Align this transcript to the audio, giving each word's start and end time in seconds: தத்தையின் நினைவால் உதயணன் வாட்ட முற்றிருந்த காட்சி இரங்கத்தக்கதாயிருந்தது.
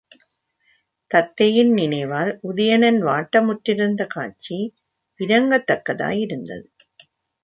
தத்தையின் 1.11 1.73
நினைவால் 1.73 2.39
உதயணன் 2.41 2.97
வாட்ட 3.03 3.43
முற்றிருந்த 3.45 4.05
காட்சி 4.05 4.57
இரங்கத்தக்கதாயிருந்தது. 5.19 6.65